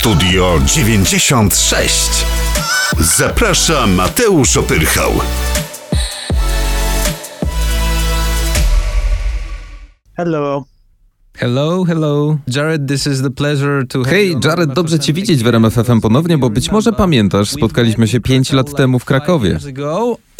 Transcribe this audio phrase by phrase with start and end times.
[0.00, 2.26] Studio 96.
[2.98, 5.12] Zaprasza Mateusz Opyrchał.
[10.16, 10.64] Hello.
[11.36, 12.38] Hello, hello.
[12.46, 16.00] Jared, this is the pleasure to have Hej, Jared, dobrze cię widzieć w RMF FM
[16.00, 19.58] ponownie, bo być może pamiętasz, spotkaliśmy się 5 lat temu w Krakowie.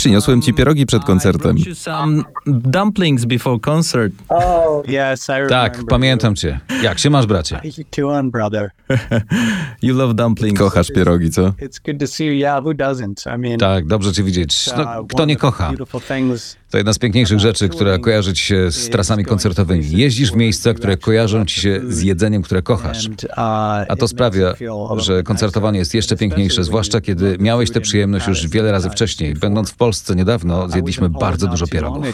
[0.00, 1.56] Przyniosłem ci pierogi przed koncertem.
[1.74, 4.12] Some dumplings before concert.
[4.28, 5.48] Oh, yes, I remember.
[5.50, 6.60] Tak, pamiętam cię.
[6.82, 7.60] Jak się masz, bracie?
[7.64, 8.70] You doing, brother?
[9.82, 10.58] You love dumplings.
[10.58, 11.42] Kochasz pierogi, co?
[11.42, 12.32] It's good to see you.
[12.32, 13.34] Yeah, who doesn't?
[13.34, 14.68] I mean, Tak, dobrze cię widzieć.
[14.72, 15.72] uh, No, kto one nie kocha?
[16.70, 19.90] To jedna z piękniejszych rzeczy, która kojarzy ci się z trasami koncertowymi.
[19.90, 23.08] Jeździsz w miejsca, które kojarzą ci się z jedzeniem, które kochasz.
[23.08, 23.14] Uh,
[23.88, 24.54] A to sprawia,
[24.96, 29.34] że koncertowanie jest jeszcze piękniejsze, zwłaszcza kiedy miałeś tę przyjemność już wiele razy wcześniej.
[29.34, 32.06] Będąc w Polsce niedawno, zjedliśmy bardzo dużo pierogów.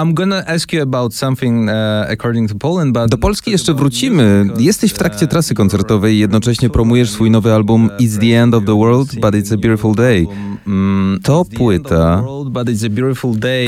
[0.00, 4.48] I'm gonna ask you about something uh, according to Poland, but Do Polski jeszcze wrócimy.
[4.58, 8.64] Jesteś w trakcie trasy koncertowej i jednocześnie promujesz swój nowy album It's the End of
[8.64, 10.26] the World, but it's a beautiful day.
[10.66, 12.24] Mm, To płyta,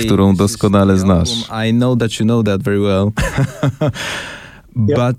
[0.05, 1.31] którą doskonale znasz.
[1.69, 3.11] I know that you know that very well.
[4.77, 5.17] But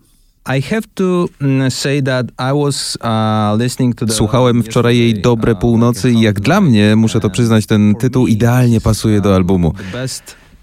[0.57, 1.25] I have to
[1.69, 6.21] say that I was uh, listening to the Słuchałem wczoraj jej Dobre uh, Północy i
[6.21, 9.73] jak dla mnie, muszę to przyznać, ten tytuł idealnie pasuje do albumu.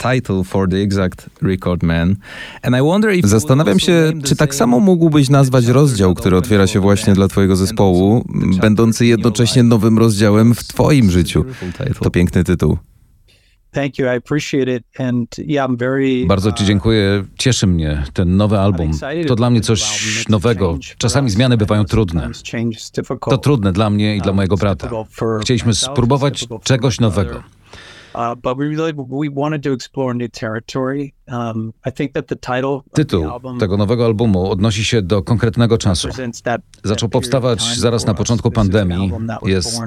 [0.03, 2.17] Title for the exact record man.
[2.63, 6.81] And I wonder if Zastanawiam się, czy tak samo mógłbyś nazwać rozdział, który otwiera się
[6.81, 8.25] właśnie dla twojego zespołu,
[8.61, 11.45] będący jednocześnie nowym rozdziałem w twoim życiu.
[12.01, 12.79] To piękny tytuł.
[13.73, 14.07] Thank you.
[14.07, 14.85] I appreciate it.
[14.99, 16.27] And yeah, I'm very.
[16.27, 17.25] Bardzo ci uh, dziękuję.
[17.39, 18.91] Cieszy mnie ten nowy album.
[19.27, 20.79] To dla mnie coś nowego.
[20.99, 22.31] Czasami zmiany bywają trudne.
[23.21, 24.91] To trudne dla mnie i dla mojego brata.
[25.41, 27.43] Chcieliśmy spróbować czegoś nowego.
[28.15, 31.15] Uh, but we really we wanted to explore new territory.
[31.29, 35.79] Um, I think that the title Tytuł album tego nowego albumu odnosi się do konkretnego
[35.79, 36.09] czasu.
[36.85, 39.13] Zaczął powstawać zaraz na początku pandemii.
[39.43, 39.81] Jest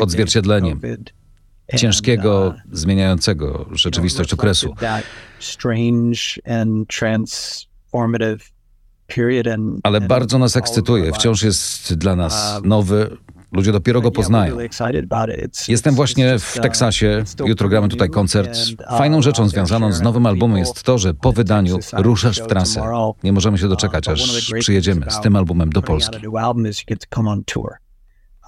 [0.00, 0.80] odzwierciedleniem
[1.76, 4.74] ciężkiego, uh, zmieniającego rzeczywistość okresu.
[9.82, 11.12] Ale bardzo nas ekscytuje.
[11.12, 13.16] Wciąż jest dla nas Um, nowy.
[13.52, 14.56] Ludzie dopiero go poznają.
[15.68, 17.24] Jestem właśnie w Teksasie.
[17.46, 18.58] Jutro gramy tutaj koncert.
[18.90, 22.82] uh, Fajną rzeczą związaną z nowym albumem jest to, że po wydaniu ruszasz w trasę.
[23.24, 26.18] Nie możemy się doczekać, Uh, of aż przyjedziemy z tym albumem do Polski.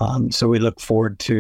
[0.00, 1.34] Um, so we look forward to,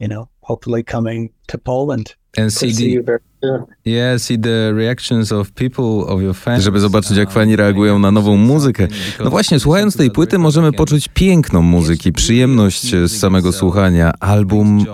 [0.00, 2.16] you know, hopefully coming to Poland.
[2.36, 3.00] and see
[3.44, 3.74] To see you the very soon.
[3.84, 6.62] yeah, see the reactions of people of your fans.
[6.64, 8.88] Żeby zobaczyć, jak fani reagują na nową muzykę.
[9.24, 14.12] No właśnie, słuchając tej płyty możemy poczuć piękną muzyki, przyjemność z samego słuchania.
[14.20, 14.84] Album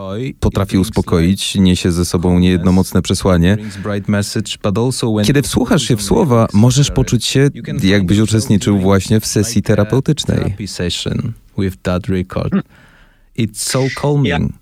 [0.40, 3.56] potrafi uspokoić, niesie ze sobą niejedno mocne przesłanie.
[5.24, 7.48] Kiedy wsłuchasz się w słowa, możesz poczuć się,
[7.82, 10.54] jakbyś uczestniczył właśnie w sesji terapeutycznej.
[10.66, 12.52] session with that record.
[13.38, 14.52] It's so calming.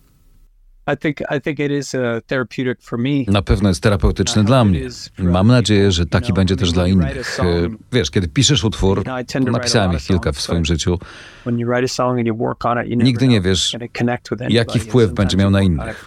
[3.29, 4.81] Na pewno jest terapeutyczny dla mnie.
[5.19, 7.41] Mam nadzieję, że taki będzie też dla innych.
[7.41, 7.45] E,
[7.93, 9.05] Wiesz, kiedy piszesz utwór,
[9.53, 10.99] napisałem ich kilka w swoim życiu,
[13.05, 13.77] Nigdy nie wiesz,
[14.49, 16.07] jaki wpływ będzie miał na innych.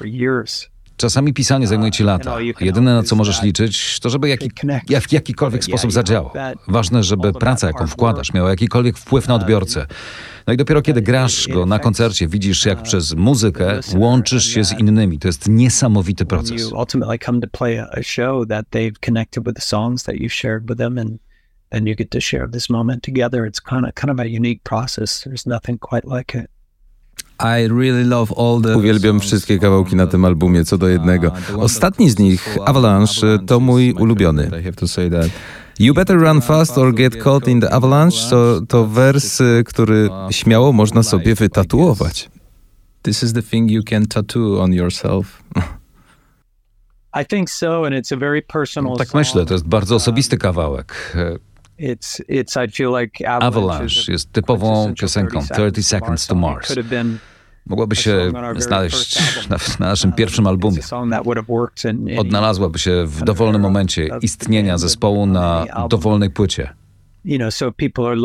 [1.01, 2.35] Czasami pisanie zajmuje ci lata.
[2.59, 4.51] Jedyne, na co możesz liczyć, to żeby jaki,
[4.89, 6.31] jak w jakikolwiek sposób zadziałał.
[6.67, 9.87] Ważne, żeby praca, jaką wkładasz, miała jakikolwiek wpływ na odbiorcę.
[10.47, 14.79] No i dopiero kiedy grasz go na koncercie, widzisz, jak przez muzykę łączysz się z
[14.79, 15.19] innymi.
[15.19, 16.71] To jest niesamowity proces.
[21.73, 23.45] and you get to share this moment together.
[23.45, 25.23] It's kind of kind of a unique process.
[25.23, 26.49] There's nothing quite like it.
[28.77, 31.31] Uwielbiam wszystkie kawałki na tym albumie, co do jednego.
[31.57, 34.51] Ostatni z nich, Avalanche, to mój ulubiony.
[35.79, 40.09] You better run fast or get caught in the avalanche to, to wers, y, który
[40.29, 42.29] śmiało można sobie wytatuować.
[43.01, 45.43] This is the thing you can tattoo on yourself.
[47.21, 48.97] I think so, and it's a very personal.
[48.97, 51.15] Tak myślę, to jest bardzo osobisty kawałek.
[51.81, 52.65] It's it's.
[52.65, 56.75] I feel like Avalanche, jest typową piosenką 30 Seconds to Mars.
[57.65, 59.19] Mogłaby się znaleźć
[59.49, 60.81] na, na naszym pierwszym albumie.
[62.19, 66.73] Odnalazłaby się w dowolnym momencie istnienia zespołu na dowolnej płycie.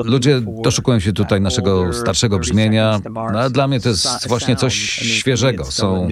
[0.05, 4.75] Ludzie doszukują się tutaj naszego starszego 30 brzmienia, ale dla mnie to jest właśnie coś
[4.91, 5.65] świeżego.
[5.65, 6.09] Są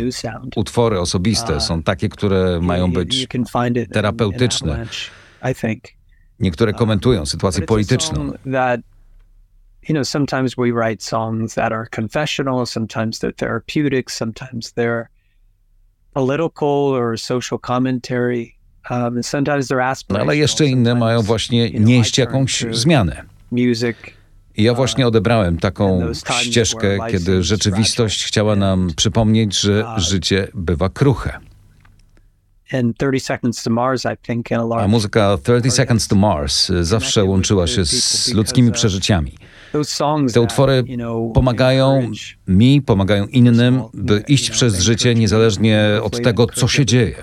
[0.57, 3.27] utwory osobiste, są takie, które mają być
[3.93, 4.87] terapeutyczne.
[6.45, 8.17] Niektóre komentują sytuację polityczną.
[8.17, 8.81] song That
[9.89, 15.09] you know, sometimes we write songs that are confessional, sometimes they're therapeutic, sometimes they're
[16.15, 18.55] political or social commentary.
[18.91, 20.23] Um, and sometimes they're No aspirational.
[20.29, 23.25] ale jeszcze inne mają właśnie nieść jakąś zmianę.
[23.51, 23.97] music
[24.57, 26.13] ja właśnie odebrałem taką
[26.43, 31.39] ścieżkę, kiedy rzeczywistość chciała nam przypomnieć, że życie bywa kruche.
[32.75, 36.17] And 30 Seconds to Mars, I think, in a A large muzyka 30 Seconds to
[36.17, 39.33] Mars zawsze łączyła się z ludzkimi przeżyciami.
[39.73, 40.85] those songs Te utwory
[41.35, 42.11] pomagają
[42.49, 47.15] mi, pomagają innym, by iść przez życie niezależnie od tego, co się dzieje.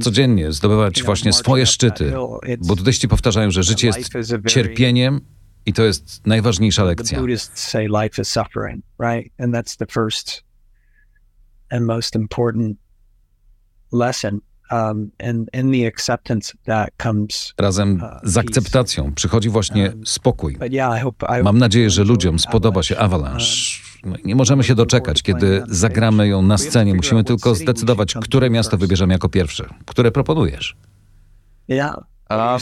[0.00, 2.12] Codziennie zdobywać właśnie swoje szczyty.
[2.58, 4.10] Buddyści powtarzają, że życie jest
[4.46, 5.20] cierpieniem
[5.66, 7.20] i to jest najważniejsza lekcja.
[7.20, 9.32] Buddhists say life is suffering, right?
[11.70, 12.76] And most important
[13.92, 14.40] lesson.
[14.70, 17.54] Um, and in the acceptance of that comes.
[17.58, 20.56] Razem z akceptacją przychodzi właśnie spokój.
[20.56, 21.40] But yeah, I hope.
[21.40, 23.34] I Mam nadzieję, że ludziom spodoba się Avalanche.
[23.36, 23.86] Avalanche.
[24.06, 26.94] No nie możemy się doczekać, kiedy zagramy ją na scenie.
[26.94, 29.68] Musimy tylko zdecydować, które miasto wybierzemy jako pierwsze.
[29.86, 30.76] Które proponujesz?
[31.68, 32.58] Um,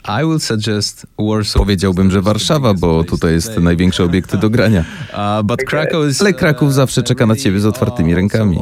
[0.00, 0.22] suggest?
[0.22, 1.62] I will suggest Warsaw.
[1.62, 4.84] Powiedziałbym, że Warszawa, bo tutaj jest największy obiekt do grania.
[5.12, 8.58] Ale Kraków zawsze czeka na ciebie z otwartymi rękami.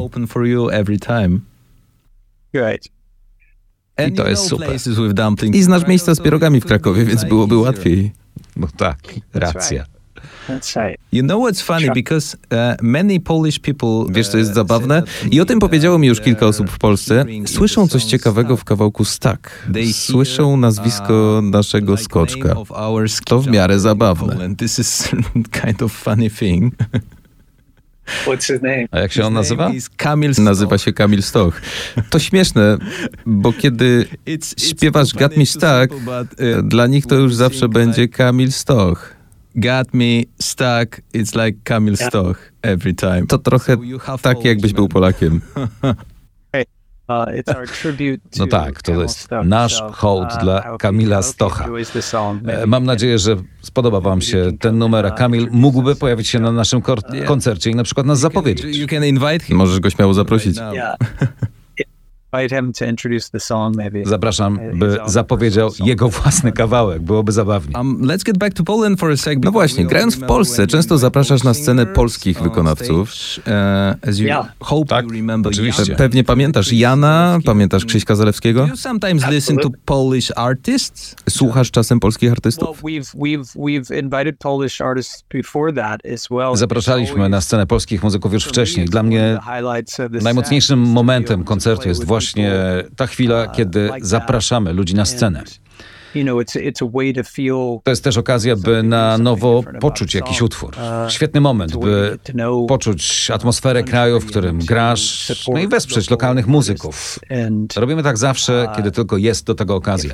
[4.08, 4.76] I to jest know super.
[5.54, 8.12] I znasz miejsca z pierogami w Krakowie, więc byłoby łatwiej.
[8.56, 8.98] No tak,
[9.34, 9.84] racja.
[10.48, 11.00] That's right.
[11.12, 15.02] You know what's funny because uh, many Polish people Wiesz, co jest uh, zabawne?
[15.02, 17.14] that I o tym powiedziało mi już kilka osób w Polsce.
[17.14, 18.68] featuring in Słyszą the coś ciekawego w Stuck.
[18.68, 19.50] kawałku Stack.
[19.74, 22.54] They Słyszą hear, nazwisko uh, naszego skoczka.
[23.26, 24.56] To w miarę zabawne.
[24.56, 25.08] This is
[25.64, 26.74] kind of funny thing.
[28.26, 28.86] What's his name?
[28.90, 29.70] A jak się on nazywa?
[29.96, 31.60] Kamil Nazywa się Kamil Stoch.
[32.10, 32.78] To śmieszne,
[33.26, 38.08] bo kiedy It's- it's śpiewasz to say, but, uh, dla nich to już zawsze będzie
[38.08, 39.14] Kamil Stoch.
[39.58, 41.00] Got me stuck.
[41.14, 43.26] It's like Kamil Stoch every time.
[43.26, 45.40] To trochę So you have tak, jakbyś był Polish Polakiem.
[47.10, 49.46] Uh, it's our tribute to No tak, to jest Stoch.
[49.46, 52.34] nasz So, hołd uh, dla I hope Kamila you- hope you Stocha.
[52.46, 56.52] E, Mam nadzieję, że spodoba wam się ten numer, a Kamil mógłby pojawić się na
[56.52, 56.82] naszym
[57.26, 58.78] koncercie i na przykład nas zapowiedzieć.
[59.50, 60.56] Możesz go śmiało zaprosić.
[64.04, 67.02] Zapraszam, by zapowiedział jego własny kawałek.
[67.02, 67.76] Byłoby zabawnie.
[67.76, 69.38] Um, let's get back to Poland for a sec.
[69.42, 73.10] No właśnie, grając w Polsce, często zapraszasz na scenę polskich on wykonawców.
[73.38, 74.52] uh, as you Yeah.
[74.60, 75.06] hope Tak,
[75.44, 75.96] oczywiście.
[75.96, 78.66] Pewnie pamiętasz Jana, pamiętasz Krzyśka Do Zalewskiego?
[78.66, 81.16] you sometimes listen to Polish artists?
[81.30, 82.82] Słuchasz czasem polskich artystów?
[82.82, 86.56] we've we've we've invited Polish artists before that as well.
[86.56, 88.86] Zapraszaliśmy na scenę polskich muzyków już wcześniej.
[88.86, 89.38] Dla mnie
[90.22, 92.18] najmocniejszym momentem koncertu jest właśnie
[92.96, 95.42] ta chwila, kiedy zapraszamy ludzi na scenę.
[97.84, 100.76] To jest też okazja, by na nowo poczuć jakiś utwór.
[101.08, 102.18] Świetny moment, by
[102.68, 107.18] poczuć atmosferę kraju, w którym grasz, no i wesprzeć lokalnych muzyków.
[107.76, 110.12] Robimy tak zawsze, kiedy tylko jest do tego okazja.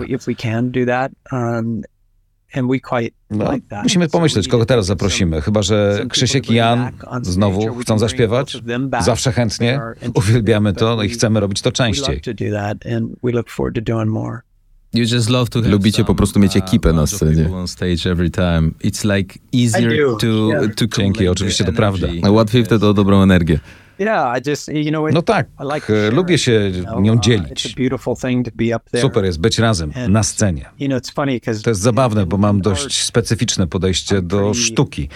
[3.30, 3.52] No,
[3.82, 5.40] musimy pomyśleć, kogo teraz zaprosimy.
[5.40, 6.90] Chyba, że Krzysiek i Jan
[7.22, 8.56] znowu chcą zaśpiewać.
[9.00, 9.80] Zawsze chętnie.
[10.14, 12.20] Uwielbiamy to no i chcemy robić to częściej.
[14.94, 17.48] You just love to have Lubicie some, po prostu mieć uh, ekipę na scenie.
[20.96, 22.08] Dzięki, oczywiście to prawda.
[22.30, 23.60] Łatwiej wtedy o dobrą energię.
[25.14, 25.46] No tak,
[26.12, 27.62] lubię się nią dzielić.
[29.00, 30.66] Super jest być razem na scenie.
[31.62, 35.08] To jest zabawne, bo mam dość specyficzne podejście do sztuki.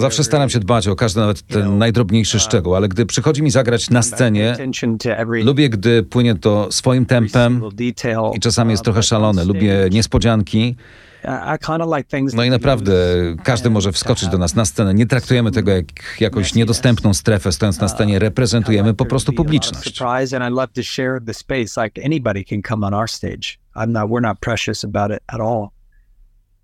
[0.00, 3.90] Zawsze staram się dbać o każdy, nawet ten najdrobniejszy szczegół, ale gdy przychodzi mi zagrać
[3.90, 4.56] na scenie,
[5.44, 7.62] lubię, gdy płynie to swoim tempem
[8.34, 9.44] i czasami jest trochę szalone.
[9.44, 10.76] Lubię niespodzianki.
[12.36, 12.92] No i naprawdę
[13.44, 14.94] każdy może wskoczyć do nas na scenę.
[14.94, 15.84] Nie traktujemy tego jak
[16.20, 17.52] jakąś niedostępną strefę.
[17.52, 19.84] Stojąc na scenie, reprezentujemy po prostu publiczność.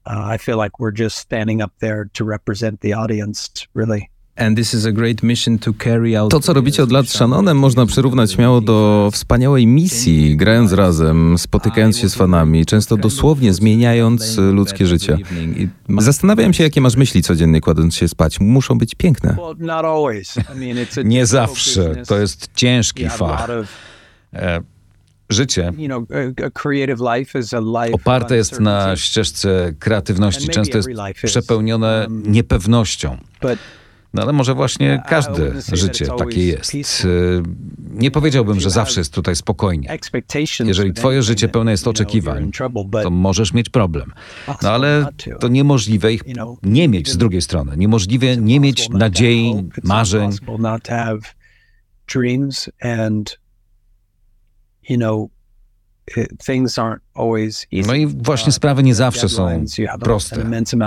[0.09, 4.09] Uh, I feel like we're just standing up there to represent the audience, really.
[4.37, 7.13] And this is a great mission to carry out To, co robicie od lat z
[7.13, 13.53] Shannonem, można przyrównać śmiało do wspaniałej misji, grając razem, spotykając się z fanami, często dosłownie
[13.53, 15.19] zmieniając ludzkie życie.
[15.99, 18.41] Zastanawiam się, jakie masz myśli codziennie kładąc się spać.
[18.41, 19.37] Muszą być piękne.
[21.05, 22.03] Nie zawsze.
[22.07, 23.49] To jest ciężki fach.
[25.31, 25.73] Życie
[27.93, 30.89] oparte jest na ścieżce kreatywności, często jest
[31.25, 33.17] przepełnione niepewnością.
[34.15, 36.73] No ale może właśnie każde życie takie jest.
[37.91, 39.99] Nie powiedziałbym, że zawsze jest tutaj spokojnie.
[40.69, 42.51] Jeżeli twoje życie pełne jest oczekiwań,
[43.03, 44.13] to możesz mieć problem.
[44.63, 45.07] No ale
[45.41, 46.23] to niemożliwe ich
[46.63, 47.77] nie mieć z drugiej strony.
[47.77, 49.55] Niemożliwe nie mieć nadziei,
[49.85, 50.31] marzeń.
[50.31, 51.35] you know, it,
[52.23, 53.37] things aren't always easy.
[57.87, 59.65] No i właśnie sprawy nie zawsze są
[60.01, 60.37] proste.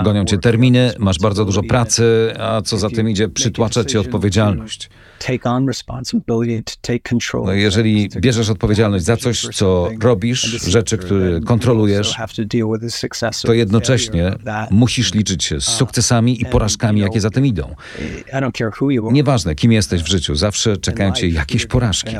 [0.04, 4.90] Gonią cię terminy, masz bardzo dużo pracy, a co za tym idzie, przytłacza cię odpowiedzialność.
[7.46, 12.16] No jeżeli bierzesz odpowiedzialność za coś, co robisz, rzeczy, które kontrolujesz,
[13.42, 14.32] to jednocześnie
[14.70, 17.74] musisz liczyć się z sukcesami i porażkami, jakie za tym idą.
[19.12, 22.16] Nieważne, kim jesteś w życiu, zawsze czekają cię jakieś porażki.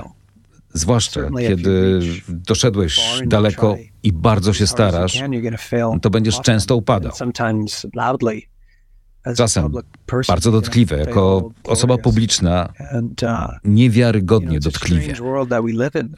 [0.72, 5.22] Zwłaszcza kiedy doszedłeś daleko i bardzo się starasz,
[6.02, 7.12] to będziesz często upadał.
[9.36, 9.72] Czasem
[10.28, 12.72] bardzo dotkliwe, jako osoba publiczna,
[13.64, 15.14] niewiarygodnie dotkliwie.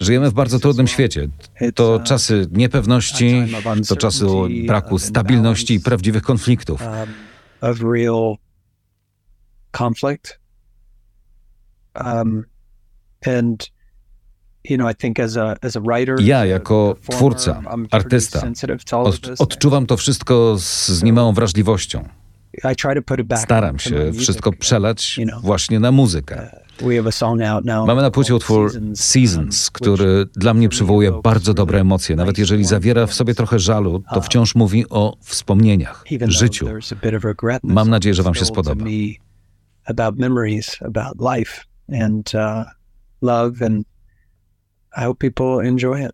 [0.01, 1.29] Żyjemy w bardzo trudnym świecie.
[1.75, 3.47] To czasy niepewności,
[3.89, 4.27] to czasy
[4.67, 6.83] braku stabilności i prawdziwych konfliktów.
[9.75, 10.39] conflict.
[11.95, 12.47] Um,
[13.27, 13.71] and
[16.21, 18.43] Ja jako twórca, artysta,
[19.39, 22.09] odczuwam to wszystko z, z niemałą wrażliwością.
[23.37, 26.51] Staram się wszystko przelać właśnie na muzykę.
[27.65, 32.17] Now Mamy na płycie utwór Seasons, um, który dla mnie przywołuje bardzo dobre emocje.
[32.17, 36.69] Nawet jeżeli zawiera w sobie trochę żalu, to wciąż mówi o wspomnieniach, życiu.
[37.63, 38.85] Mam nadzieję, że wam się spodoba.
[38.85, 38.91] me
[39.85, 41.63] about memories, about life
[42.03, 42.65] and uh,
[43.23, 43.94] love, and
[44.97, 46.13] I hope people enjoy it.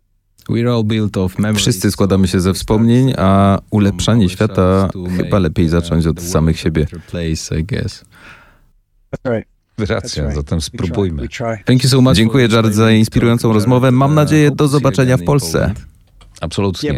[0.49, 5.67] We're all built of memories, Wszyscy składamy się ze wspomnień, a ulepszanie świata chyba lepiej
[5.67, 6.87] zacząć od samych siebie.
[9.77, 11.27] Racja, zatem spróbujmy.
[11.65, 12.15] Thank you so much.
[12.15, 13.91] Dziękuję Jared za inspirującą rozmowę.
[13.91, 15.73] Mam nadzieję do zobaczenia w Polsce.
[16.41, 16.95] Absolutnie.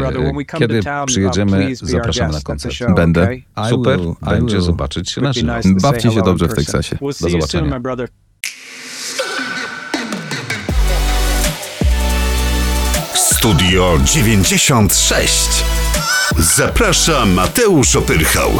[0.59, 2.75] Kiedy uh, przyjedziemy, zapraszamy na koncert.
[2.95, 3.29] Będę.
[3.69, 3.99] Super,
[4.29, 5.53] będzie zobaczyć się na żywo.
[5.81, 6.53] Bawcie się dobrze w.
[6.53, 6.97] Teksasie.
[7.11, 7.79] Soon, zobaczenia.
[13.43, 15.65] Studio 96.
[16.37, 18.59] Zaprasza Mateusz Opyrchał.